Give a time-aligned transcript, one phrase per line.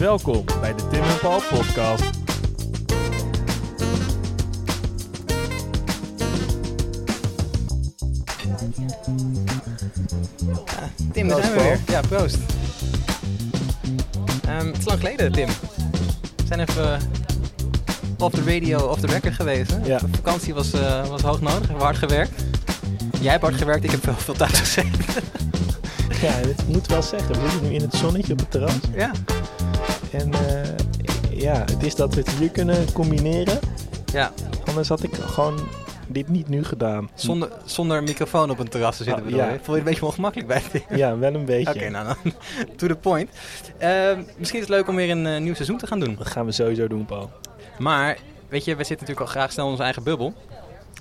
[0.00, 2.10] Welkom bij de Tim en Paul podcast.
[11.12, 11.78] Tim, daar zijn we weer.
[11.86, 12.38] Ja, proost.
[14.44, 15.46] Ehm, het is lang geleden, Tim.
[15.46, 17.00] We zijn even
[18.18, 19.70] off the radio, off the record geweest.
[19.70, 19.86] Hè?
[19.86, 19.98] Ja.
[19.98, 22.44] De vakantie was, eh, was hoog nodig, we hebben hard gewerkt.
[23.20, 25.04] Jij hebt hard gewerkt, ik heb veel, veel thuis gezeten.
[26.20, 28.74] Ja, ik moet wel zeggen, we zitten nu in het zonnetje op het terras.
[28.94, 29.10] ja.
[30.12, 33.58] En eh, ja, het is dat we het hier kunnen combineren.
[34.12, 34.32] ja,
[34.66, 35.58] Anders had ik gewoon
[36.08, 37.10] dit niet nu gedaan.
[37.14, 39.52] zonder, zonder microfoon op een terras te zitten Ah, bedoel ja.
[39.52, 39.58] je?
[39.62, 40.62] Voel je een beetje ongemakkelijk bij?
[40.98, 41.74] Ja, wel een beetje.
[41.74, 42.32] Oké, nou dan,
[42.76, 43.30] to the point.
[43.78, 46.14] Ehm, misschien is het leuk om weer een eh, nieuw seizoen te gaan doen.
[46.18, 47.30] Dat gaan we sowieso doen, Paul.
[47.78, 48.18] Maar,
[48.48, 50.34] weet je, we zitten natuurlijk al graag snel in onze eigen bubbel.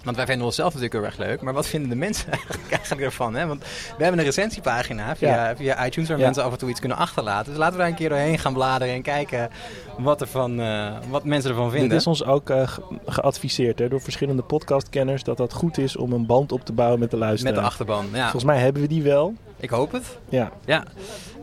[0.04, 1.42] Want wij vinden onszelf natuurlijk heel erg leuk.
[1.42, 2.32] Maar wat vinden de mensen
[2.72, 3.36] eigenlijk, ervan?
[3.36, 3.48] Hè?
[3.48, 3.62] Want
[3.98, 6.10] we hebben een recensiepagina via, via iTunes...
[6.10, 6.24] waar Ja.
[6.26, 7.46] mensen af en toe iets kunnen achterlaten.
[7.52, 9.50] Dus laten we daar een keer doorheen gaan bladeren en kijken
[9.98, 11.90] wat, ervan, eh, wat mensen ervan vinden.
[11.90, 15.96] Dit is ons ook eh, ge- geadviseerd hè, door verschillende podcastkenners dat dat goed is
[15.98, 17.54] om een band op te bouwen met de luisteraar.
[17.54, 18.22] Met de achterban, ja.
[18.22, 19.34] Volgens mij hebben we die wel.
[19.60, 20.18] Ik hoop het.
[20.30, 20.84] Ja, Ja.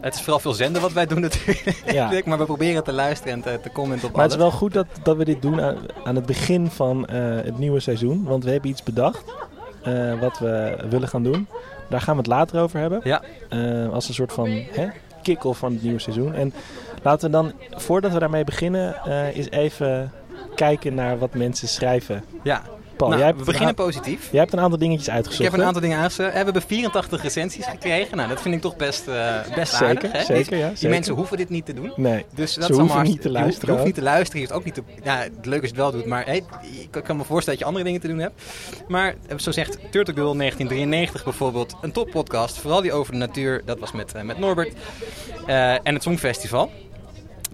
[0.01, 1.83] Het is vooral veel zenden wat wij doen natuurlijk.
[1.87, 2.11] ja.
[2.25, 4.73] Maar we proberen te luisteren en te, te commenten op Maar het is wel goed
[4.73, 8.25] dat, dat we dit doen aan, aan het begin van eh, het nieuwe seizoen.
[8.25, 9.25] Want we hebben iets bedacht
[9.83, 11.49] eh, wat we willen gaan doen.
[11.89, 13.01] Daar gaan we het later over hebben.
[13.05, 13.23] Ja.
[13.49, 14.89] Eh, als een soort van hè,
[15.23, 16.35] kick-off van het nieuwe seizoen.
[16.35, 16.53] En
[17.03, 18.95] laten we dan, voordat we daarmee beginnen,
[19.35, 20.13] eens even
[20.55, 22.25] kijken naar wat mensen schrijven.
[22.43, 22.63] Ja.
[22.97, 24.29] Paul, Nou, jij, we beginnen positief.
[24.31, 25.51] jij hebt een aantal dingetjes Ik uitgezocht.
[25.51, 26.33] heb een aantal dingen aangeschreven.
[26.33, 28.17] We hebben 84 recensies gekregen.
[28.17, 30.13] Nou, dat vind ik toch best, eh, best Zeker, aardig.
[30.13, 30.25] Hè?
[30.25, 31.93] zeker, ja, Die mensen hoeven dit niet te doen.
[31.97, 32.25] Nee.
[32.35, 34.41] Dus dat Ze is hoeven niet te je hoeft- luisteren, Je hoeft niet te luisteren.
[34.41, 34.83] Je hoeft ook niet te...
[35.05, 36.45] Ja, het leuke is het wel doet, maar hey,
[36.93, 38.43] ik kan me voorstellen dat je andere dingen te doen hebt.
[38.89, 42.59] Maar eh, zo zegt Turtle Girl 1993 bijvoorbeeld een toppodcast.
[42.59, 43.63] Vooral die over de natuur.
[43.65, 44.73] Dat was met, eh, met Norbert.
[45.47, 46.71] Eh, en het Songfestival.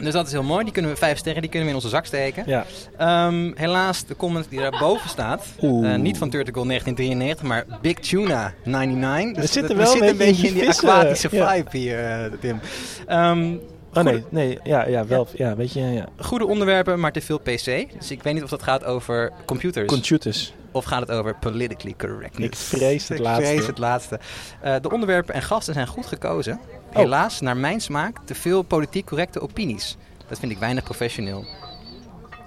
[0.02, 0.64] Dus dat is heel mooi.
[0.64, 2.42] Die kunnen we vijf sterren, die kunnen we in onze zak steken.
[2.46, 2.64] Ja.
[2.96, 7.98] Ehm, helaas, de comment die daarboven staat, eh, niet van Turtle Girl 1993, maar Big
[7.98, 9.42] Tuna 99.
[9.42, 11.54] Dus zitten wel we zitten een beetje in die aquatische ja.
[11.54, 12.60] vibe hier, eh, Tim.
[13.06, 13.54] Ehm,
[13.94, 16.06] Oh nee, nee, ja, ja, wel, ja, weet je, ja.
[16.18, 17.64] goede onderwerpen, maar te veel PC.
[17.98, 20.52] Dus ik weet niet of dat gaat over computers Computers.
[20.70, 22.72] of gaat het over politically correctness.
[22.72, 23.46] Ik vrees het Ik laatste.
[23.46, 24.20] vrees het laatste.
[24.60, 26.52] Eh, de onderwerpen en gasten zijn goed gekozen.
[26.90, 26.96] Oh.
[26.96, 29.96] Helaas, naar mijn smaak, te veel politiek correcte opinies.
[30.28, 31.44] Dat vind ik weinig professioneel.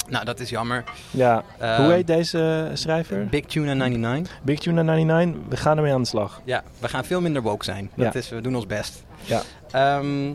[0.10, 0.84] Nou, dat is jammer.
[1.12, 1.44] Ja.
[1.60, 3.26] Ehm, Hoe heet deze schrijver?
[3.26, 4.40] Big Tuna 99.
[4.44, 6.42] Big Tuna 99, we gaan ermee aan de slag.
[6.44, 7.90] Ja, we gaan veel minder woke zijn.
[7.96, 8.20] Dat Ja.
[8.20, 9.04] is, we doen ons best.
[9.24, 9.42] Ja.
[9.72, 10.32] Ehm,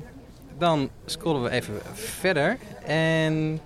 [0.60, 2.56] dan scrollen we even verder.
[2.87, 3.60] En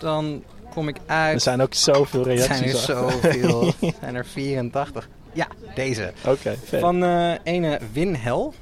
[0.00, 1.34] dan kom ik uit.
[1.34, 2.56] Er zijn ook zoveel Er reacties.
[2.56, 3.62] zijn er zoveel.
[3.80, 5.08] Er zijn er 84.
[5.32, 6.12] Ja, deze.
[6.26, 6.54] Oké.
[6.78, 8.54] Van eh ene Winhel.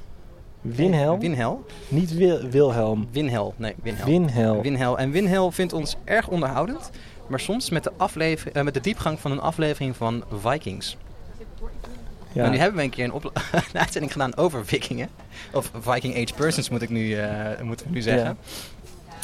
[0.61, 1.19] Winhel?
[1.19, 1.65] Winhel.
[1.87, 3.07] Niet Wil Wilhelm.
[3.11, 3.53] Winhel.
[3.57, 4.05] Nee, Winhel.
[4.05, 4.61] Winhel.
[4.61, 4.97] Winhel.
[4.97, 6.89] En Winhel vindt ons erg onderhoudend.
[7.27, 10.97] Maar soms met de, aflever- eh, met de diepgang van een aflevering van Vikings.
[12.33, 12.41] Ja.
[12.41, 15.09] Nou, nu hebben we een keer een, uitzending gedaan over vikingen.
[15.51, 17.17] Of Viking Age Persons moet ik nu,
[17.61, 18.37] moeten we nu zeggen.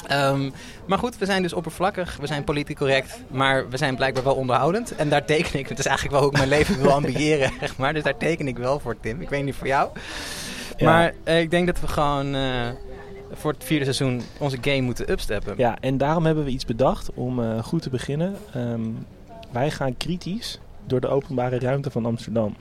[0.07, 0.49] Ehm,
[0.85, 4.35] maar goed, we zijn dus oppervlakkig, we zijn politiek correct, maar we zijn blijkbaar wel
[4.35, 4.95] onderhoudend.
[4.95, 7.77] En daar teken ik, het is eigenlijk wel hoe ik mijn leven wil ambiëren, zeg
[7.77, 7.93] maar.
[7.93, 9.21] Dus daar teken ik wel voor, Tim.
[9.21, 9.89] Ik weet niet voor jou.
[10.77, 10.85] Ja.
[10.85, 12.67] Maar eh, ik denk dat we gewoon eh,
[13.31, 15.53] voor het vierde seizoen onze game moeten upsteppen.
[15.57, 18.35] Ja, en daarom hebben we iets bedacht om goed te beginnen.
[18.53, 18.81] Ehm,
[19.51, 22.55] wij gaan kritisch door de openbare ruimte van Amsterdam.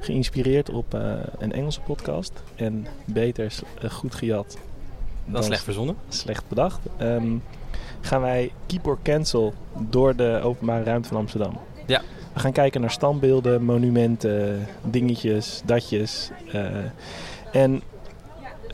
[0.00, 2.32] Geïnspireerd op eh, een Engelse podcast.
[2.56, 4.58] En beter eh, goed gejat
[5.38, 5.96] is slecht verzonnen.
[6.08, 6.80] slecht bedacht.
[6.96, 7.36] Ehm,
[8.00, 9.54] gaan wij keep or cancel
[9.90, 11.58] door de openbare ruimte van Amsterdam.
[11.86, 12.02] Ja.
[12.32, 16.30] We gaan kijken naar standbeelden, monumenten, dingetjes, datjes.
[16.52, 16.66] eh,
[17.52, 17.82] en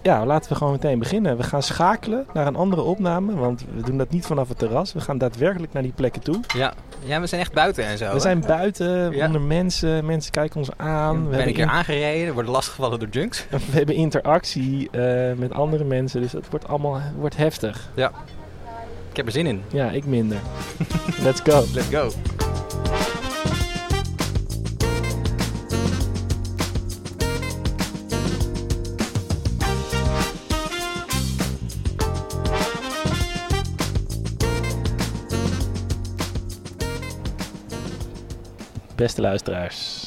[0.07, 1.37] ja, laten we gewoon meteen beginnen.
[1.37, 4.93] We gaan schakelen naar een andere opname, want we doen dat niet vanaf het terras.
[4.93, 6.41] We gaan daadwerkelijk naar die plekken toe.
[6.55, 6.75] Ja.
[7.05, 8.07] ja, we zijn echt buiten en zo.
[8.07, 8.21] We hè?
[8.21, 9.27] zijn buiten, Ja.
[9.27, 10.05] onder mensen.
[10.05, 11.15] Mensen kijken ons aan.
[11.15, 13.47] We ben hebben, een keer aangereden, worden lastiggevallen door junks.
[13.71, 16.21] we hebben interactie eh, met andere mensen.
[16.21, 17.89] Dus het wordt allemaal wordt heftig.
[19.11, 19.63] Ik heb er zin in.
[19.69, 20.39] Ja, ik minder.
[21.25, 21.65] Let's go.
[21.73, 22.36] Let's go.
[38.97, 40.07] Beste luisteraars,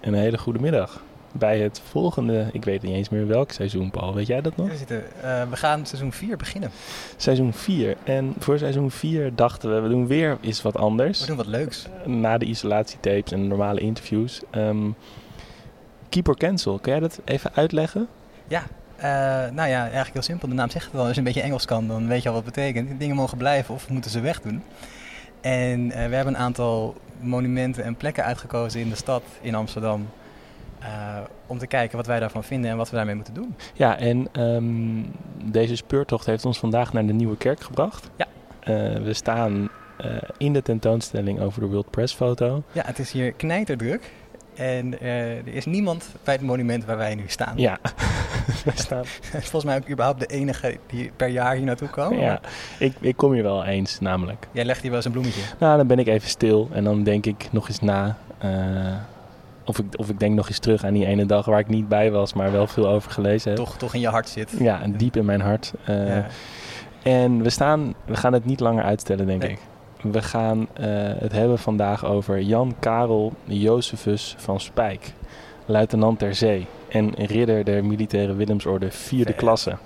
[0.00, 1.02] een hele goede middag.
[1.32, 4.14] Bij het volgende, ik weet niet eens meer welk seizoen, Paul.
[4.14, 4.68] Weet jij dat nog?
[4.68, 6.70] We, zitten, eh, we gaan seizoen 4 beginnen.
[7.16, 7.96] Seizoen 4.
[8.04, 11.26] En voor seizoen 4 dachten we, we doen weer iets wat We anders.
[11.26, 11.86] doen wat leuks.
[12.04, 14.40] Na de isolatietapes en de normale interviews.
[14.50, 14.90] Ehm,
[16.08, 18.08] keep or cancel, kun jij dat even uitleggen?
[18.48, 18.58] Eh,
[18.96, 19.10] Eh,
[19.52, 20.48] nou ja, eigenlijk heel simpel.
[20.48, 21.02] De naam zegt het wel.
[21.02, 23.00] Als je een beetje Engels kan, dan weet je al wat het betekent.
[23.00, 24.62] Dingen mogen blijven of we moeten ze wegdoen.
[25.44, 30.08] En eh, we hebben een aantal monumenten en plekken uitgekozen in de stad, in Amsterdam.
[30.78, 33.54] eh, om te kijken wat wij daarvan vinden en wat we daarmee moeten doen.
[33.74, 35.02] Ja, en ehm,
[35.52, 38.10] deze speurtocht heeft ons vandaag naar de Nieuwe Kerk gebracht.
[38.16, 38.26] Ja.
[38.60, 39.68] Eh, we staan
[40.38, 42.62] in de tentoonstelling over de World Press foto.
[42.72, 44.10] Ja, het is hier knijterdruk.
[44.54, 47.52] En eh, er is niemand bij het monument waar wij nu staan.
[47.56, 47.78] Ja,
[48.74, 49.04] staan.
[49.30, 52.18] Volgens mij ook überhaupt de enige die per jaar hier naartoe komen.
[52.20, 52.40] Ja,
[52.78, 54.46] ik, ik kom hier wel eens namelijk.
[54.52, 55.40] Jij legt hier wel eens een bloemetje.
[55.58, 58.16] Nou, dan ben ik even stil en dan denk ik nog eens na.
[58.38, 58.50] eh,
[59.64, 61.88] of, ik, of ik denk nog eens terug aan die ene dag waar ik niet
[61.88, 63.58] bij was, maar wel veel over gelezen heb.
[63.58, 64.52] Toch, toch in je hart zit.
[64.58, 65.72] Ja, en diep in mijn hart.
[65.84, 66.26] Eh, Ja.
[67.02, 69.50] En we, staan, we gaan het niet langer uitstellen, denk Nee.
[69.50, 69.58] ik.
[70.12, 70.86] We gaan eh,
[71.18, 75.12] het hebben vandaag over Jan Karel Josephus van Spijk,
[75.66, 79.36] luitenant ter zee en ridder der militaire Willemsorde vierde Vet.
[79.40, 79.76] klasse.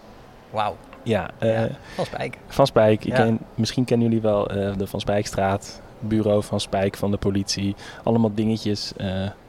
[0.50, 0.76] Wauw.
[1.03, 1.69] Ja, eh, Ja.
[1.94, 2.38] Van Spijk.
[2.47, 3.05] Van Spijk.
[3.05, 3.23] Ik Ja.
[3.25, 7.75] ken, misschien kennen jullie wel eh, de Van Spijkstraat, bureau van Spijk van de politie.
[8.03, 8.93] Allemaal dingetjes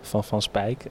[0.02, 0.86] van Van Spijk.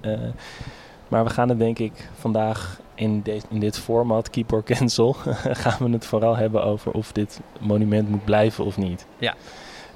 [1.09, 5.13] Maar we gaan het denk ik vandaag in, de- in dit format, Keep or Cancel,
[5.63, 9.07] gaan we het vooral hebben over of dit monument moet blijven of niet.
[9.19, 9.35] Ja.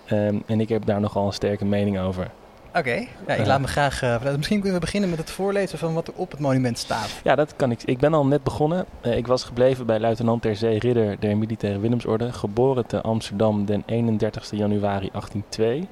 [0.07, 2.31] Ehm, en ik heb daar nogal een sterke mening over.
[2.77, 2.95] Oké,
[3.27, 3.47] ja, ik Ja.
[3.47, 4.03] laat me graag...
[4.03, 7.21] eh, misschien kunnen we beginnen met het voorlezen van wat er op het monument staat.
[7.25, 7.83] Ja, dat kan ik.
[7.85, 8.85] Ik ben al net begonnen.
[9.01, 12.33] Eh, ik was gebleven bij luitenant ter zee ridder der militaire Willemsorde.
[12.33, 15.87] Geboren te Amsterdam den 31 januari 1802.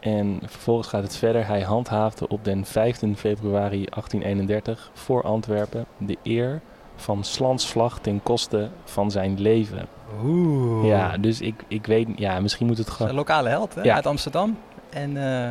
[0.00, 1.46] En vervolgens gaat het verder.
[1.46, 6.60] Hij handhaafde op den 15 februari 1831 voor Antwerpen de eer
[7.00, 9.86] van Slansvlag ten koste van zijn leven.
[10.24, 10.86] Oeh.
[10.86, 13.94] Ja, dus ik, ik weet, ja, misschien moet het Een gewoon lokale held hè, Ja.
[13.94, 14.58] uit Amsterdam.
[14.90, 15.50] En eh,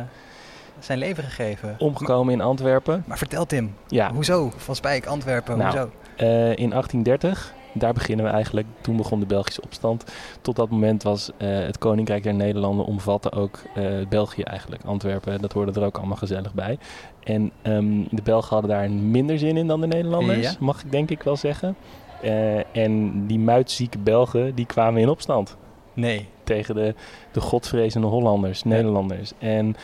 [0.78, 1.74] zijn leven gegeven.
[1.78, 2.94] omgekomen in Antwerpen.
[2.94, 4.52] Maar, maar vertel Tim, Ja, hoezo?
[4.56, 5.90] Van Spijk, Antwerpen, Nou, hoezo?
[6.16, 8.66] Eh, in 1830, daar beginnen we eigenlijk.
[8.80, 10.04] Toen begon de Belgische opstand.
[10.40, 14.84] Tot dat moment was eh, het Koninkrijk der Nederlanden omvatte ook eh, België eigenlijk.
[14.84, 16.78] Antwerpen, dat hoorde er ook allemaal gezellig bij.
[17.24, 20.56] En ehm, de Belgen hadden daar minder zin in dan de Nederlanders, Ja.
[20.60, 21.76] mag ik denk ik wel zeggen.
[22.22, 25.56] Eh, en die muitzieke Belgen, die kwamen in opstand
[25.94, 26.28] Nee.
[26.44, 26.94] tegen de,
[27.32, 29.32] de godvrezende Hollanders, Nederlanders.
[29.38, 29.76] En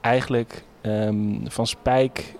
[0.00, 2.34] eigenlijk ehm, Van Spijk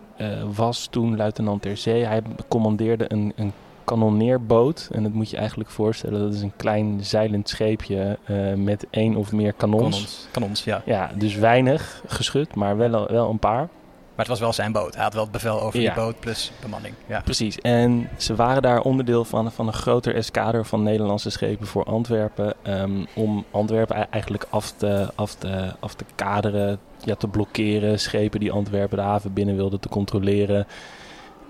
[0.54, 2.04] was toen luitenant ter zee.
[2.04, 3.52] Hij commandeerde een, een
[3.84, 4.88] kanonneerboot.
[4.92, 9.16] En dat moet je eigenlijk voorstellen, dat is een klein zeilend scheepje eh, met één
[9.16, 9.82] of meer kanons.
[9.94, 10.26] Kanons.
[10.30, 10.82] Kanons, ja.
[10.84, 13.68] Ja, dus weinig geschut, maar wel, wel een paar.
[14.16, 14.94] Maar het was wel zijn boot.
[14.94, 15.94] Hij had wel het bevel over Ja.
[15.94, 16.94] die boot plus bemanning.
[17.06, 17.20] Ja.
[17.20, 17.58] Precies.
[17.58, 22.54] En ze waren daar onderdeel van, van een groter eskader van Nederlandse schepen voor Antwerpen.
[22.62, 27.98] ehm, om Antwerpen ei- eigenlijk af te, af te, af te kaderen, ja, te blokkeren.
[28.00, 30.66] Schepen die Antwerpen de haven binnen wilden te controleren.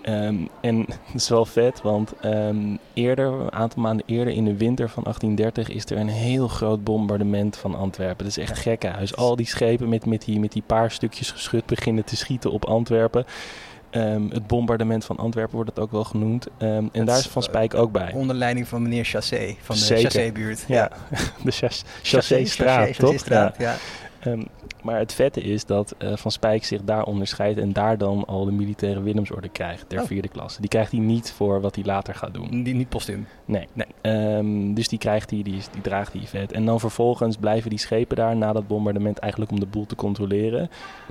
[0.03, 4.57] Ehm, en dat is wel vet, want ehm, eerder, een aantal maanden eerder in de
[4.57, 8.17] winter van 1830 is er een heel groot bombardement van Antwerpen.
[8.25, 9.17] Dat is echt gekkenhuis.
[9.17, 12.65] Al die schepen met, met, die, met die paar stukjes geschut beginnen te schieten op
[12.65, 13.25] Antwerpen.
[13.91, 16.47] Ehm, het bombardement van Antwerpen wordt het ook wel genoemd.
[16.59, 18.13] En daar is Van Spijk ook bij.
[18.15, 20.03] Onder leiding van meneer Chassé van de Zeker.
[20.03, 20.65] Chassé-buurt.
[20.69, 20.91] Ja,
[21.45, 22.97] de Chas- Chassé-straat, toch?
[22.97, 23.71] Chassé-straat, ja.
[23.71, 23.77] Ja.
[24.23, 24.43] Ehm,
[24.83, 28.45] maar het vette is dat eh, Van Spijk zich daar onderscheidt en daar dan al
[28.45, 30.07] de militaire Willemsorde krijgt, ter Oh.
[30.07, 30.61] vierde klasse.
[30.61, 32.63] Die krijgt hij niet voor wat hij later gaat doen.
[32.63, 33.27] Die, niet postuum.
[33.45, 33.69] Nee.
[33.73, 33.87] Nee.
[34.01, 36.53] Ehm, dus die krijgt hij, die, die draagt hij vet.
[36.53, 39.95] En dan vervolgens blijven die schepen daar na dat bombardement eigenlijk om de boel te
[39.95, 40.61] controleren.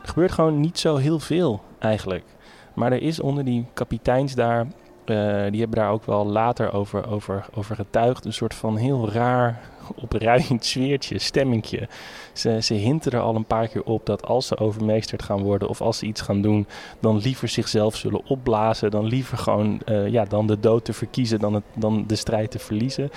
[0.01, 2.25] Er gebeurt gewoon niet zo heel veel eigenlijk.
[2.73, 4.61] Maar er is onder die kapiteins daar,
[5.05, 5.15] eh,
[5.49, 9.59] die hebben daar ook wel later over, over, over getuigd, een soort van heel raar
[9.95, 11.87] opruiend sfeertje, stemmingje.
[12.33, 15.69] Ze, ze hinten er al een paar keer op dat als ze overmeesterd gaan worden
[15.69, 16.67] of als ze iets gaan doen,
[16.99, 21.39] dan liever zichzelf zullen opblazen, dan liever gewoon eh, ja, dan de dood te verkiezen
[21.39, 23.09] dan, het, dan de strijd te verliezen.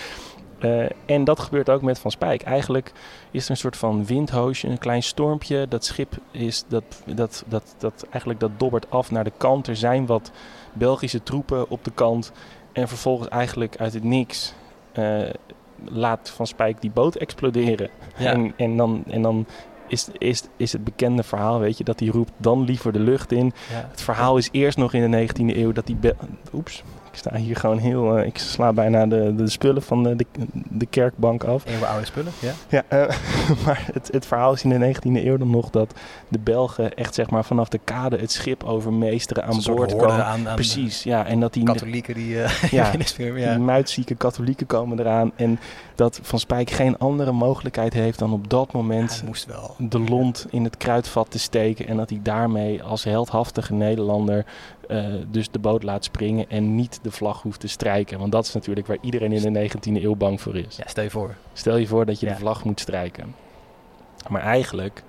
[0.59, 2.43] Eh, en dat gebeurt ook met Van Spijk.
[2.43, 2.93] Eigenlijk
[3.31, 5.69] is er een soort van windhoosje, een klein stormpje.
[5.69, 9.67] Dat schip is, dat, dat, dat, dat, eigenlijk dat dobbert af naar de kant.
[9.67, 10.31] Er zijn wat
[10.73, 12.33] Belgische troepen op de kant.
[12.73, 14.55] En vervolgens eigenlijk uit het niks
[14.93, 15.23] eh,
[15.91, 17.91] laat Van Spijk die boot exploderen.
[18.17, 18.33] Ja.
[18.33, 19.47] En, en dan, en dan
[19.89, 23.33] is, is, is het bekende verhaal, weet je, dat hij roept dan liever de lucht
[23.33, 23.53] in.
[23.71, 23.89] Ja.
[23.91, 25.97] Het verhaal is eerst nog in de 19e eeuw dat die...
[26.53, 26.83] Oeps,
[27.15, 28.19] ik sta hier gewoon heel...
[28.19, 30.27] eh, ik sla bijna de, de spullen van de, de,
[30.69, 31.65] de kerkbank af.
[31.67, 32.53] Eeuwen oude spullen, ja.
[32.69, 33.17] Ja, eh,
[33.65, 35.95] maar het, het verhaal is in de 19e eeuw dan nog dat
[36.29, 40.25] de Belgen echt zeg maar vanaf de kade het schip overmeesteren aan boord komen.
[40.25, 41.27] aan, aan Precies, ja.
[41.27, 42.43] En dat die, katholieken die...
[42.43, 42.89] eh Ja.
[42.91, 43.59] binnensfeer, die ja.
[43.59, 45.33] muitzieke katholieken komen eraan.
[45.37, 45.59] En
[45.95, 49.75] dat Van Spijk geen andere mogelijkheid heeft dan op dat moment moest wel.
[49.79, 51.87] de lont in het kruidvat te steken.
[51.87, 54.45] En dat hij daarmee als heldhaftige Nederlander
[54.89, 58.19] eh, dus de boot laat springen en niet de vlag hoeft te strijken.
[58.19, 60.77] Want dat is natuurlijk waar iedereen in de 19e eeuw bang voor is.
[60.77, 61.35] Ja, stel je voor.
[61.53, 62.33] Stel je voor dat je Ja.
[62.33, 63.35] de vlag moet strijken.
[64.29, 65.03] Maar eigenlijk,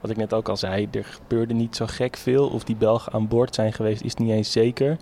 [0.00, 2.48] wat ik net ook al zei, er gebeurde niet zo gek veel.
[2.48, 4.96] Of die Belgen aan boord zijn geweest, is niet eens zeker.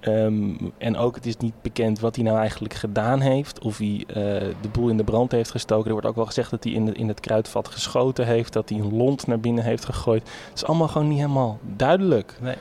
[0.00, 3.60] Ehm, en ook, het is niet bekend wat hij nou eigenlijk gedaan heeft.
[3.64, 4.14] Of hij eh,
[4.60, 5.86] de boel in de brand heeft gestoken.
[5.86, 8.52] Er wordt ook wel gezegd dat hij in, de, in het kruidvat geschoten heeft.
[8.52, 10.22] Dat hij een lont naar binnen heeft gegooid.
[10.22, 12.36] Het is allemaal gewoon niet helemaal duidelijk.
[12.40, 12.54] Nee.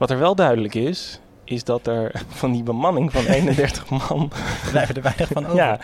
[0.00, 4.30] Wat er wel duidelijk is, is dat er van die bemanning van 31 man
[4.70, 5.56] blijven er weinig van over.
[5.56, 5.78] ja,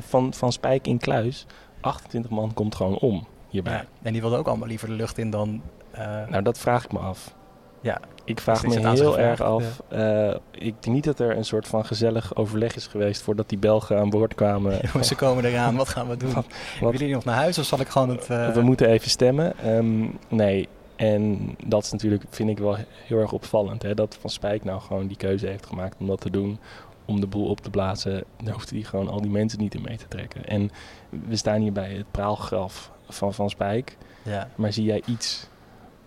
[0.00, 1.46] van, van Spijk in Kluis,
[1.80, 3.72] 28 man komt gewoon om hierbij.
[3.72, 5.62] Ja, En die wilden ook allemaal liever de lucht in dan...
[5.90, 7.34] eh, Nou, dat vraag ik me af.
[7.80, 8.00] Ja.
[8.24, 9.80] Ik vraag me heel erg af.
[9.88, 13.58] eh, ik denk niet dat er een soort van gezellig overleg is geweest voordat die
[13.58, 14.78] Belgen aan boord kwamen.
[14.82, 16.32] jongens, ze komen eraan, wat gaan we doen?
[16.32, 16.46] Wat-
[16.80, 18.30] Willen jullie nog naar huis of zal ik gewoon het...
[18.30, 19.58] eh, We moeten even stemmen.
[19.58, 20.68] Ehm, nee,
[21.02, 23.82] en dat is natuurlijk, vind ik wel heel erg opvallend.
[23.82, 26.58] Hè, dat Van Spijk nou gewoon die keuze heeft gemaakt om dat te doen.
[27.04, 28.24] Om de boel op te blazen.
[28.42, 30.44] Daar hoefde hij gewoon al die mensen niet in mee te trekken.
[30.44, 30.70] En
[31.08, 33.96] we staan hier bij het praalgraf van Van Spijk.
[34.22, 34.48] Ja.
[34.54, 35.48] Maar zie jij iets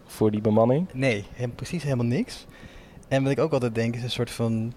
[0.05, 0.87] voor die bemanning?
[0.93, 2.45] Nee, hem- precies helemaal niks.
[3.07, 4.73] En wat ik ook altijd denk is een soort van...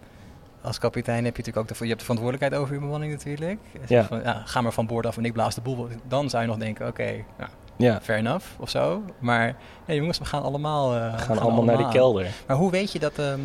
[0.62, 3.58] Als kapitein heb je natuurlijk ook de, je hebt de verantwoordelijkheid over je bemanning natuurlijk.
[3.86, 4.04] Ja.
[4.04, 5.88] Van, ja, ga maar van boord af en ik blaas de boel.
[6.08, 9.02] Dan zou je nog denken, oké, nou, Ja, fair enough of zo.
[9.18, 9.56] Maar
[9.86, 10.94] nee, jongens, we gaan allemaal...
[10.94, 11.90] eh, we gaan allemaal naar de aan.
[11.90, 12.26] kelder.
[12.46, 13.38] Maar hoe weet je dat, ehm,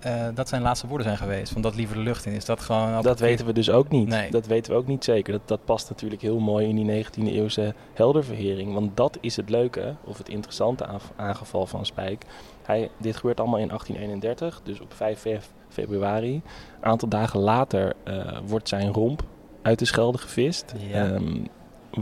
[0.00, 1.52] eh, dat zijn laatste woorden zijn geweest?
[1.52, 2.32] Van dat liever de lucht in.
[2.32, 3.02] Is dat gewoon...
[3.02, 4.08] Dat weten we dus ook niet.
[4.08, 4.30] Nee.
[4.30, 5.32] Dat weten we ook niet zeker.
[5.32, 8.74] Dat, dat past natuurlijk heel mooi in die 19e eeuwse helderverhering.
[8.74, 12.24] Want dat is het leuke, of het interessante aan- aangeval van Spijk.
[12.62, 16.34] Hij, dit gebeurt allemaal in 1831, dus op 5 fe- februari.
[16.80, 19.22] Een aantal dagen later eh, wordt zijn romp
[19.62, 20.74] uit de Schelde gevist.
[20.90, 21.04] Ja.
[21.04, 21.36] Ehm,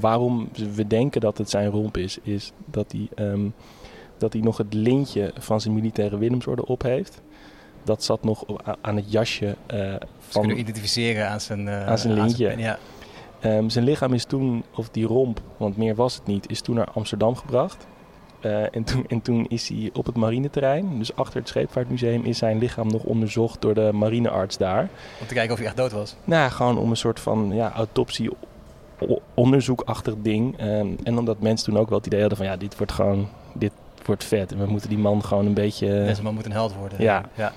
[0.01, 3.49] waarom we denken dat het zijn romp is, is dat hij, ehm,
[4.19, 7.21] dat hij nog het lintje van zijn militaire Willemsorde op heeft.
[7.85, 8.45] Dat zat nog
[8.81, 11.69] aan het jasje Ze van, kunnen identificeren aan zijn...
[11.69, 12.47] eh, Aan zijn lintje.
[12.49, 12.79] pen, ja.
[13.41, 16.75] Ehm, zijn lichaam is toen, of die romp, want meer was het niet, is toen
[16.75, 17.87] naar Amsterdam gebracht.
[18.41, 22.39] Eh, en, toen, en toen is hij op het marineterrein, dus achter het Scheepvaartmuseum, is
[22.39, 24.89] zijn lichaam nog onderzocht door de marinearts daar.
[25.21, 26.17] Om te kijken of hij echt dood was.
[26.25, 28.31] Nou, ja, gewoon om een soort van ja, autopsie
[29.35, 30.59] onderzoekachtig ding.
[30.59, 33.29] Ehm, en omdat mensen toen ook wel het idee hadden van ja, dit wordt gewoon,
[33.53, 33.73] dit
[34.05, 34.53] wordt vet.
[34.53, 35.87] En we moeten die man gewoon een beetje...
[36.05, 37.03] Deze man moet een held worden.
[37.03, 37.23] ja.
[37.35, 37.53] ja.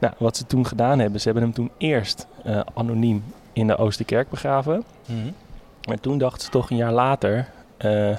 [0.00, 3.76] Nou, wat ze toen gedaan hebben, ze hebben hem toen eerst eh, anoniem in de
[3.76, 4.84] Oosterkerk begraven.
[5.06, 5.30] Mhm.
[5.88, 8.16] Maar toen dachten ze toch een jaar later, eh,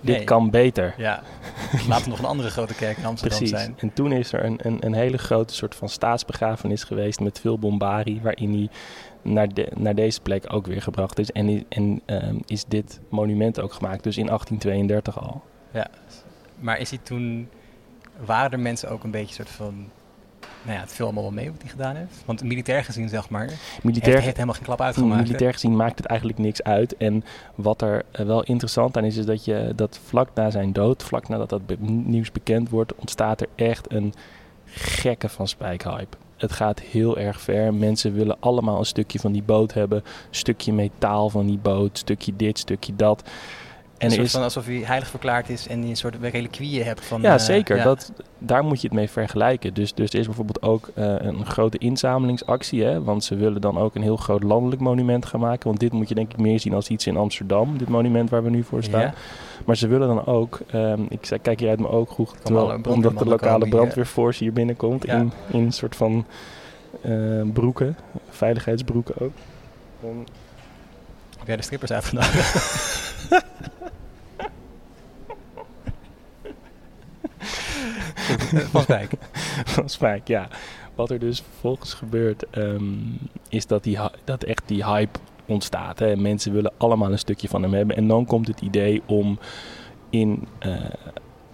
[0.00, 0.24] dit Nee.
[0.24, 0.94] kan beter.
[0.96, 1.22] Ja,
[1.88, 3.58] laat er nog een andere grote kerk in Amsterdam Precies.
[3.58, 3.74] zijn.
[3.78, 7.58] En toen is er een, een, een hele grote soort van staatsbegrafenis geweest met veel
[7.58, 8.68] bombarie, waarin hij
[9.22, 11.30] naar, de, naar deze plek ook weer gebracht is.
[11.30, 15.42] En, en ehm, is dit monument ook gemaakt, dus in 1832 al.
[15.72, 15.86] Ja.
[16.58, 17.48] Maar is hij toen...
[18.24, 19.74] Waren er mensen ook een beetje soort van...
[20.62, 22.22] Nou ja, het viel allemaal wel mee wat hij gedaan heeft.
[22.24, 23.50] Want militair gezien, zeg maar,
[23.82, 25.22] Militair, heeft helemaal geen klap uitgemaakt.
[25.22, 26.96] militair gezien maakt het eigenlijk niks uit.
[26.96, 27.24] En
[27.54, 31.02] wat er eh, wel interessant aan is, is dat je dat vlak na zijn dood,
[31.02, 34.14] vlak nadat dat nieuws bekend wordt, ontstaat er echt een
[34.64, 36.16] gekke van spijkhype.
[36.42, 37.74] Het gaat heel erg ver.
[37.74, 40.02] Mensen willen allemaal een stukje van die boot hebben.
[40.30, 41.98] Stukje metaal van die boot.
[41.98, 43.30] Stukje dit, stukje dat.
[44.02, 46.16] En En er soort is, van alsof hij heilig verklaard is en je een soort
[46.20, 47.22] reliquieën hebt van...
[47.22, 47.76] ja, eh, zeker.
[47.76, 47.84] ja.
[47.84, 49.74] Dat, daar moet je het mee vergelijken.
[49.74, 52.84] Dus, dus er is bijvoorbeeld ook eh, een grote inzamelingsactie.
[52.84, 53.02] Hè?
[53.02, 55.66] Want ze willen dan ook een heel groot landelijk monument gaan maken.
[55.68, 57.78] Want dit moet je denk ik meer zien als iets in Amsterdam.
[57.78, 59.00] Dit monument waar we nu voor staan.
[59.00, 59.14] Ja.
[59.64, 60.60] Maar ze willen dan ook...
[60.70, 62.28] ehm, ik zei, kijk hier uit mijn ooghoek.
[62.28, 65.06] alle terwijl- Omdat de lokale brandweerforce hier binnenkomt.
[65.06, 65.16] Ja.
[65.16, 66.26] In, in een soort van
[67.02, 67.12] eh,
[67.52, 67.96] broeken.
[68.30, 69.32] Veiligheidsbroeken ook.
[70.02, 70.16] Ehm,
[71.38, 72.54] Heb jij de strippers uitgenodigd?
[78.72, 79.12] Van Spijk.
[79.64, 80.48] van Spijk, ja.
[80.94, 82.94] Wat er dus vervolgens gebeurt, ehm,
[83.48, 85.98] is dat, die, dat echt die hype ontstaat.
[85.98, 86.16] Hè.
[86.16, 87.96] Mensen willen allemaal een stukje van hem hebben.
[87.96, 89.38] En dan komt het idee om
[90.10, 90.74] in, eh,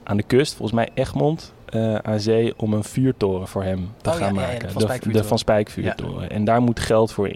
[0.02, 4.10] aan de kust, volgens mij Egmond, eh, aan zee, om een vuurtoren voor hem te
[4.10, 4.58] Oh, gaan ja, maken.
[4.58, 5.28] de Van de, Spijk de vuurtoren.
[5.28, 6.30] Van Spijk vuurtoren.
[6.30, 7.30] En daar moet geld voor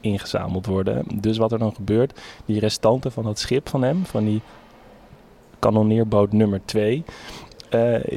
[0.00, 1.04] ingezameld worden.
[1.14, 4.40] Dus wat er dan gebeurt, die restanten van dat schip van hem, van die
[5.58, 7.12] kanonneerboot nummer 2, eh,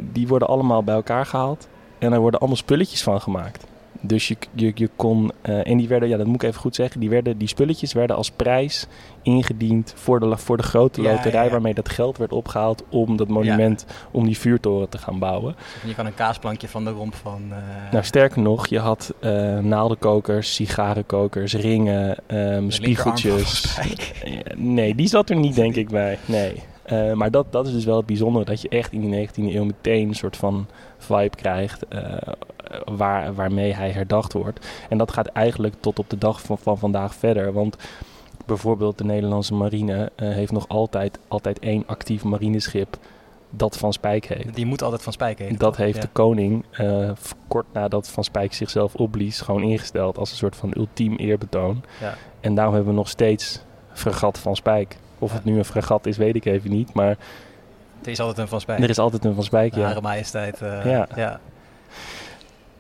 [0.04, 1.68] die worden allemaal bij elkaar gehaald.
[2.00, 3.68] En er worden allemaal spulletjes van gemaakt.
[4.02, 6.76] Dus je, je, je kon, eh, en die werden, ja, dat moet ik even goed
[6.76, 8.88] zeggen, die, werden, die spulletjes werden als prijs
[9.22, 13.18] ingediend voor de, voor de grote Ja, loterij ja, waarmee dat geld werd opgehaald om
[13.18, 15.56] dat monument, om die vuurtoren te gaan bouwen.
[15.86, 17.42] Je kan een kaasplankje van de romp van...
[17.52, 23.78] eh, Nou, sterker nog, je had eh naaldenkokers, sigarenkokers, ringen, van spiegeltjes.
[23.78, 26.18] Eh, nee, die zat er niet, denk ik, bij.
[26.26, 26.64] Nee.
[26.90, 29.34] Eh, maar dat, dat is dus wel het bijzondere, dat je echt in die 19e
[29.36, 30.68] eeuw meteen een soort van
[30.98, 32.14] vibe krijgt eh,
[32.86, 34.68] waar, waarmee hij herdacht wordt.
[34.90, 37.54] En dat gaat eigenlijk tot op de dag van, van vandaag verder.
[37.54, 37.76] Want
[38.46, 42.98] bijvoorbeeld de Nederlandse marine eh, heeft nog altijd, altijd één actief marineschip
[43.50, 44.56] dat Van Spijk heet.
[44.56, 45.58] Die moet altijd Van Spijk heten.
[45.58, 46.02] Dat heeft Ja.
[46.02, 46.66] de koning
[47.48, 51.84] kort nadat Van Spijk zichzelf opblies gewoon ingesteld als een soort van ultiem eerbetoon.
[52.02, 52.16] Ja.
[52.40, 53.62] En daarom hebben we nog steeds
[53.94, 54.98] fregat Van Spijk.
[55.20, 56.94] Of het nu een fregat is, weet ik even niet.
[56.94, 57.18] Maar
[58.04, 58.80] Er is altijd een Van Spijk.
[58.84, 59.82] er is altijd een Van Spijk, ja.
[59.86, 60.62] Hare majesteit.
[60.62, 61.08] eh, Ja.
[61.16, 61.40] Ja.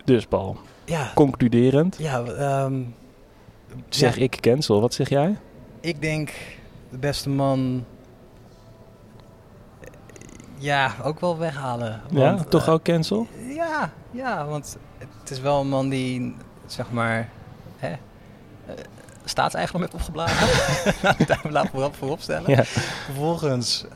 [0.05, 1.11] Dus Paul, Ja.
[1.15, 2.81] concluderend, Ja, ehm,
[3.89, 4.81] zeg ja, ik cancel.
[4.81, 5.37] Wat zeg jij?
[5.79, 6.31] ik denk
[6.89, 7.85] de beste man...
[10.57, 12.01] Ja, ook wel weghalen.
[12.09, 13.27] ja, Want, toch eh, ook cancel?
[13.55, 14.77] Ja, ja, want
[15.19, 17.29] het is wel een man die, zeg maar,
[17.77, 18.73] hè, eh,
[19.29, 20.47] staatseigendom heeft opgeblazen.
[21.27, 22.51] Daar laten we voorop, voorop stellen.
[22.51, 22.63] Ja.
[22.63, 23.85] Vervolgens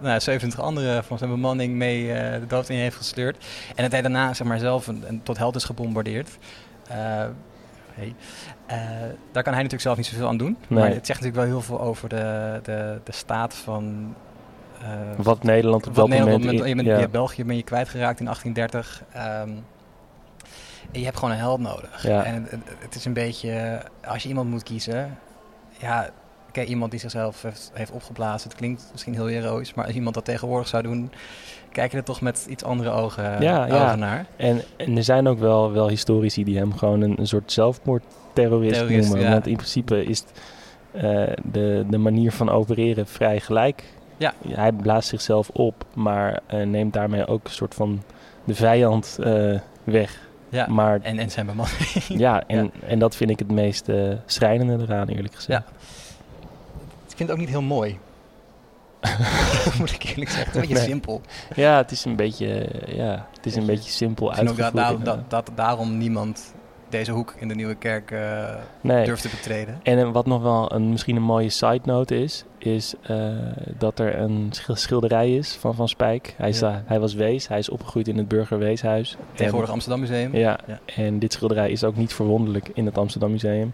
[0.00, 3.44] nou, 27 anderen van zijn bemanning mee eh, de dood in heeft gesleurd.
[3.74, 6.28] En dat hij daarna zeg maar, zelf een, een- tot held is gebombardeerd.
[6.88, 6.96] Eh,
[7.94, 8.14] hey.
[8.66, 8.76] Eh,
[9.32, 10.56] daar kan hij natuurlijk zelf niet zoveel aan doen.
[10.68, 10.78] Nee.
[10.80, 14.14] Maar het zegt natuurlijk wel heel veel over de, de, de staat van...
[15.16, 16.58] Wat Nederland op dat Nederland, moment...
[16.58, 16.98] met, je, in- bent, ja.
[16.98, 19.02] je België ben je kwijtgeraakt in 1830.
[19.12, 19.64] ehm, en
[20.92, 22.02] je hebt gewoon een held nodig.
[22.02, 22.24] Ja.
[22.24, 25.18] En het, is een beetje, als je iemand moet kiezen,
[25.78, 26.10] ja,
[26.52, 30.14] kijk, iemand die zichzelf heeft, heeft opgeblazen, het klinkt misschien heel heroïs, maar als iemand
[30.14, 31.12] dat tegenwoordig zou doen,
[31.72, 33.94] kijk je er toch met iets andere ogen, Ja, ja.
[33.94, 34.26] naar.
[34.36, 38.74] En, en er zijn ook wel, wel historici die hem gewoon een, een soort zelfmoordterrorist
[38.74, 39.30] Terrorist, noemen.
[39.30, 40.24] Want in principe is
[40.92, 41.22] eh,
[41.52, 43.84] de, de manier van opereren vrij gelijk.
[44.16, 44.34] Ja.
[44.48, 48.02] Hij blaast zichzelf op, maar eh, neemt daarmee ook een soort van
[48.44, 50.30] de vijand eh, weg.
[50.52, 50.66] Ja.
[50.66, 51.78] Maar En, en zijn bemanning.
[52.26, 55.62] ja, en, en dat vind ik het meest eh, schrijnende eraan, eerlijk gezegd.
[57.08, 57.98] Ik vind het ook niet heel mooi.
[59.78, 60.52] Moet ik eerlijk zeggen.
[60.52, 60.84] Het is een beetje Nee.
[60.84, 61.20] simpel.
[61.54, 64.56] Ja, het is een beetje, eh, ja, het is een beetje simpel Ik vind ook
[64.56, 65.04] dat, uitgevoerd.
[65.04, 66.54] daar- dat, dat daarom niemand
[66.88, 69.04] deze hoek in de Nieuwe Kerk eh, nee.
[69.04, 69.80] durft te betreden.
[69.82, 73.26] En eh, wat nog wel een, misschien een mooie side note is, is eh,
[73.78, 76.34] dat er een schil- schilderij is van Van Spijk.
[76.36, 76.82] Hij, is, Ja.
[76.86, 79.16] hij was wees, hij is opgegroeid in het Burgerweeshuis.
[79.34, 80.32] Tegenwoordig Amsterdam Museum.
[80.34, 80.78] En, ja, Ja.
[80.96, 83.72] en dit schilderij is ook niet verwonderlijk in het Amsterdam Museum.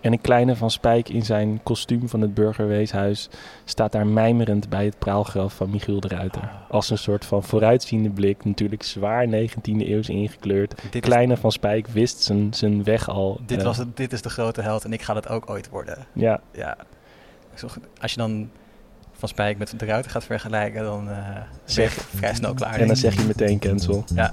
[0.00, 3.28] En een kleine Van Spijk in zijn kostuum van het Burgerweeshuis
[3.64, 6.40] staat daar mijmerend bij het praalgraf van Michiel de Ruiter.
[6.42, 6.70] Ah.
[6.70, 10.82] Als een soort van vooruitziende blik, natuurlijk zwaar 19e eeuws ingekleurd.
[10.82, 13.40] Dit, is, Kleine Van Spijk wist zijn, zijn weg al.
[13.46, 15.68] dit, eh, was het, dit is de grote held en ik ga dat ook ooit
[15.68, 16.06] worden.
[16.12, 16.76] Ja, Ja.
[18.00, 18.50] Als je dan
[19.12, 21.16] Van Spijk met de Ruiter gaat vergelijken, dan eh
[21.64, 22.74] Zeg- vrij snel klaar.
[22.80, 24.04] en dan zeg je meteen cancel.
[24.14, 24.32] Ja.